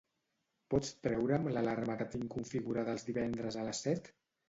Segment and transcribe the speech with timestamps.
[0.73, 4.15] Pots treure'm l'alarma que tinc configurada els divendres a les set?